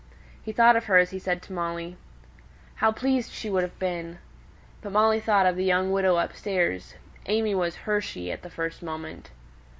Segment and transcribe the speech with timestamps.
[0.41, 1.95] He thought of her as he said to Molly,
[2.77, 4.17] "How pleased she would have been!"
[4.81, 6.95] But Molly thought of the poor young widow upstairs.
[7.27, 9.29] AimÄe was her "she" at the first moment.